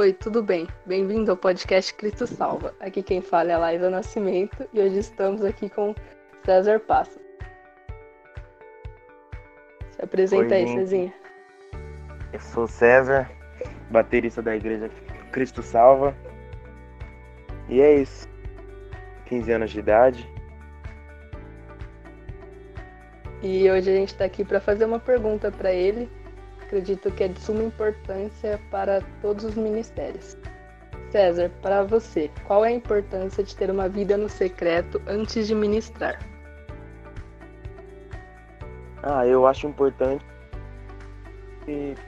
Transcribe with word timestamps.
Oi, 0.00 0.14
tudo 0.14 0.42
bem? 0.42 0.66
Bem-vindo 0.86 1.30
ao 1.30 1.36
podcast 1.36 1.92
Cristo 1.92 2.26
Salva. 2.26 2.74
Aqui 2.80 3.02
quem 3.02 3.20
fala 3.20 3.50
é 3.50 3.54
a 3.54 3.58
Laísa 3.58 3.90
Nascimento 3.90 4.66
e 4.72 4.80
hoje 4.80 4.98
estamos 4.98 5.44
aqui 5.44 5.68
com 5.68 5.94
César 6.42 6.80
Passo. 6.80 7.20
Se 9.90 10.02
apresenta 10.02 10.54
Oi, 10.54 10.62
aí. 10.62 10.68
Cezinha. 10.68 11.14
Eu 12.32 12.40
sou 12.40 12.66
César, 12.66 13.30
baterista 13.90 14.40
da 14.40 14.56
igreja 14.56 14.90
Cristo 15.32 15.62
Salva. 15.62 16.16
E 17.68 17.82
é 17.82 17.96
isso. 17.96 18.26
15 19.26 19.52
anos 19.52 19.70
de 19.70 19.80
idade. 19.80 20.26
E 23.42 23.70
hoje 23.70 23.90
a 23.90 23.94
gente 23.94 24.12
está 24.12 24.24
aqui 24.24 24.46
para 24.46 24.62
fazer 24.62 24.86
uma 24.86 24.98
pergunta 24.98 25.52
para 25.52 25.70
ele. 25.74 26.10
Acredito 26.70 27.10
que 27.10 27.24
é 27.24 27.26
de 27.26 27.40
suma 27.40 27.64
importância 27.64 28.60
para 28.70 29.00
todos 29.20 29.42
os 29.42 29.56
ministérios. 29.56 30.38
César, 31.10 31.50
para 31.60 31.82
você, 31.82 32.30
qual 32.44 32.64
é 32.64 32.68
a 32.68 32.70
importância 32.70 33.42
de 33.42 33.56
ter 33.56 33.68
uma 33.72 33.88
vida 33.88 34.16
no 34.16 34.28
secreto 34.28 35.02
antes 35.08 35.48
de 35.48 35.54
ministrar? 35.56 36.16
Ah, 39.02 39.26
eu 39.26 39.48
acho 39.48 39.66
importante 39.66 40.24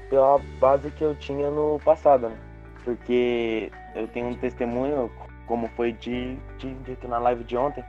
pela 0.08 0.38
base 0.60 0.92
que 0.92 1.02
eu 1.02 1.16
tinha 1.16 1.50
no 1.50 1.80
passado, 1.84 2.28
né? 2.28 2.38
Porque 2.84 3.68
eu 3.96 4.06
tenho 4.06 4.28
um 4.28 4.34
testemunho, 4.36 5.10
como 5.48 5.66
foi 5.70 5.90
de, 5.90 6.36
de, 6.58 6.72
dito 6.84 7.08
na 7.08 7.18
live 7.18 7.42
de 7.42 7.56
ontem, 7.56 7.84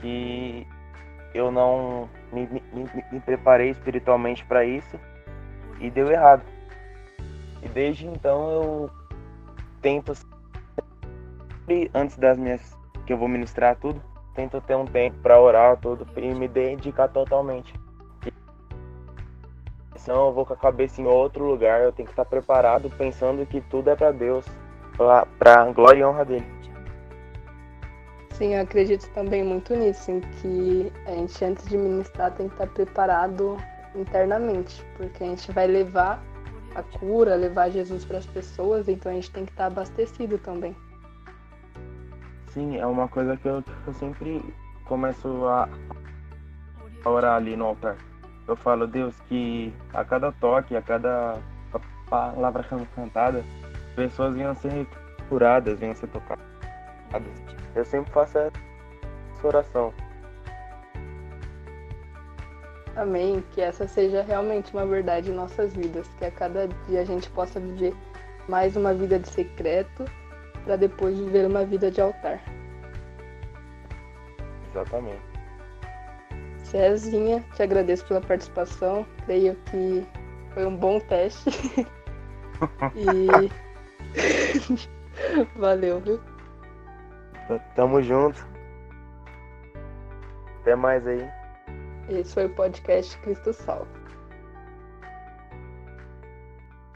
que 0.00 0.66
eu 1.34 1.50
não 1.50 2.08
me, 2.32 2.48
me- 2.72 3.04
me 3.12 3.20
preparei 3.20 3.68
espiritualmente 3.68 4.42
para 4.46 4.64
isso 4.64 4.98
e 5.80 5.90
deu 5.90 6.10
errado. 6.10 6.42
E 7.62 7.68
desde 7.68 8.06
então 8.06 8.50
eu 8.50 8.90
tento 9.80 10.14
sempre, 10.14 11.90
antes 11.94 12.16
das 12.16 12.38
minhas 12.38 12.76
que 13.06 13.12
eu 13.12 13.18
vou 13.18 13.28
ministrar 13.28 13.76
tudo, 13.76 14.02
tento 14.34 14.60
ter 14.60 14.76
um 14.76 14.84
tempo 14.84 15.16
para 15.22 15.40
orar 15.40 15.76
tudo 15.78 16.06
e 16.16 16.34
me 16.34 16.46
dedicar 16.46 17.08
totalmente. 17.08 17.72
Senão 19.96 20.28
eu 20.28 20.32
vou 20.32 20.46
com 20.46 20.54
a 20.54 20.56
cabeça 20.56 21.02
em 21.02 21.06
outro 21.06 21.44
lugar, 21.44 21.82
eu 21.82 21.92
tenho 21.92 22.06
que 22.06 22.12
estar 22.12 22.24
preparado 22.24 22.88
pensando 22.96 23.44
que 23.44 23.60
tudo 23.62 23.90
é 23.90 23.96
para 23.96 24.12
Deus, 24.12 24.46
para 25.38 25.64
glória 25.72 26.00
e 26.00 26.04
honra 26.04 26.24
dele. 26.24 26.46
Sim, 28.32 28.54
eu 28.54 28.62
acredito 28.62 29.10
também 29.10 29.42
muito 29.42 29.74
nisso, 29.74 30.12
em 30.12 30.20
que 30.20 30.92
a 31.06 31.10
gente, 31.10 31.44
antes 31.44 31.66
de 31.68 31.76
ministrar, 31.76 32.32
tem 32.32 32.46
que 32.48 32.54
estar 32.54 32.68
preparado 32.68 33.56
internamente, 33.94 34.84
porque 34.96 35.24
a 35.24 35.26
gente 35.26 35.50
vai 35.52 35.66
levar 35.66 36.22
a 36.74 36.82
cura, 36.82 37.34
levar 37.34 37.70
Jesus 37.70 38.04
para 38.04 38.18
as 38.18 38.26
pessoas, 38.26 38.88
então 38.88 39.10
a 39.10 39.14
gente 39.14 39.30
tem 39.30 39.44
que 39.44 39.50
estar 39.52 39.66
abastecido 39.66 40.38
também. 40.38 40.76
Sim, 42.48 42.78
é 42.78 42.86
uma 42.86 43.08
coisa 43.08 43.36
que 43.36 43.46
eu, 43.48 43.62
eu 43.86 43.92
sempre 43.94 44.42
começo 44.84 45.46
a, 45.46 45.68
a 47.04 47.10
orar 47.10 47.36
ali 47.36 47.56
no 47.56 47.66
altar. 47.66 47.96
Eu 48.46 48.56
falo, 48.56 48.86
Deus, 48.86 49.14
que 49.28 49.72
a 49.92 50.04
cada 50.04 50.32
toque, 50.32 50.74
a 50.74 50.82
cada 50.82 51.38
pa- 51.70 51.80
palavra 52.08 52.62
can- 52.62 52.86
cantada, 52.94 53.44
pessoas 53.94 54.34
venham 54.34 54.54
ser 54.54 54.86
curadas, 55.28 55.78
venham 55.78 55.94
ser 55.94 56.08
tocadas. 56.08 56.42
Eu 57.74 57.84
sempre 57.84 58.10
faço 58.12 58.38
essa 58.38 58.52
oração. 59.46 59.92
Amém. 62.98 63.44
Que 63.52 63.60
essa 63.60 63.86
seja 63.86 64.22
realmente 64.22 64.72
uma 64.72 64.84
verdade 64.84 65.30
em 65.30 65.34
nossas 65.34 65.72
vidas, 65.72 66.08
que 66.18 66.24
a 66.24 66.30
cada 66.32 66.66
dia 66.88 67.00
a 67.00 67.04
gente 67.04 67.30
possa 67.30 67.60
viver 67.60 67.94
mais 68.48 68.76
uma 68.76 68.92
vida 68.92 69.20
de 69.20 69.28
secreto, 69.28 70.04
para 70.64 70.74
depois 70.76 71.16
viver 71.16 71.46
uma 71.46 71.64
vida 71.64 71.90
de 71.92 72.00
altar. 72.00 72.42
Exatamente. 74.70 75.22
Cezinha, 76.64 77.44
te 77.54 77.62
agradeço 77.62 78.04
pela 78.06 78.20
participação. 78.20 79.06
Creio 79.24 79.54
que 79.70 80.04
foi 80.52 80.66
um 80.66 80.76
bom 80.76 80.98
teste. 80.98 81.50
e 82.96 83.48
valeu, 85.56 86.00
viu? 86.00 86.20
Tamo 87.76 88.02
junto. 88.02 88.44
Até 90.60 90.74
mais 90.74 91.06
aí. 91.06 91.37
Esse 92.08 92.32
foi 92.34 92.46
o 92.46 92.54
podcast 92.54 93.18
Cristo 93.18 93.52
Salva. 93.52 93.86